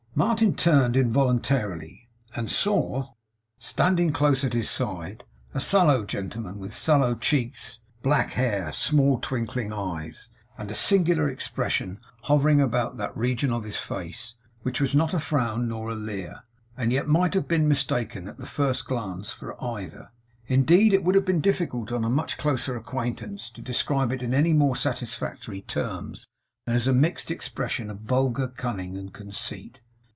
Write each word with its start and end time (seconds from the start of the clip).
Martin 0.13 0.53
turned 0.53 0.97
involuntarily, 0.97 2.09
and 2.35 2.51
saw, 2.51 3.13
standing 3.57 4.11
close 4.11 4.43
at 4.43 4.51
his 4.51 4.69
side, 4.69 5.23
a 5.53 5.59
sallow 5.59 6.03
gentleman, 6.03 6.59
with 6.59 6.73
sunken 6.73 7.17
cheeks, 7.19 7.79
black 8.03 8.31
hair, 8.31 8.73
small 8.73 9.19
twinkling 9.19 9.71
eyes, 9.71 10.29
and 10.57 10.69
a 10.69 10.75
singular 10.75 11.29
expression 11.29 11.97
hovering 12.23 12.59
about 12.59 12.97
that 12.97 13.15
region 13.15 13.53
of 13.53 13.63
his 13.63 13.77
face, 13.77 14.35
which 14.63 14.81
was 14.81 14.93
not 14.93 15.13
a 15.13 15.19
frown, 15.19 15.69
nor 15.69 15.89
a 15.89 15.95
leer, 15.95 16.41
and 16.75 16.91
yet 16.91 17.07
might 17.07 17.33
have 17.33 17.47
been 17.47 17.65
mistaken 17.65 18.27
at 18.27 18.37
the 18.37 18.45
first 18.45 18.85
glance 18.85 19.31
for 19.31 19.59
either. 19.63 20.11
Indeed 20.45 20.93
it 20.93 21.05
would 21.05 21.15
have 21.15 21.25
been 21.25 21.41
difficult, 21.41 21.89
on 21.89 22.03
a 22.03 22.09
much 22.09 22.37
closer 22.37 22.75
acquaintance, 22.75 23.49
to 23.51 23.61
describe 23.61 24.11
it 24.11 24.21
in 24.21 24.33
any 24.33 24.51
more 24.51 24.75
satisfactory 24.75 25.61
terms 25.61 26.27
than 26.65 26.75
as 26.75 26.85
a 26.85 26.91
mixed 26.93 27.31
expression 27.31 27.89
of 27.89 27.99
vulgar 28.01 28.49
cunning 28.49 28.97
and 28.97 29.13
conceit. 29.13 29.79